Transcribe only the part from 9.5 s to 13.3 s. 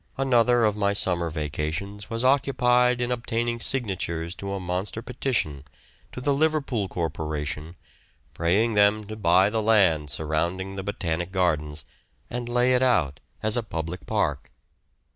the land surrounding the Botanic Gardens, and lay it out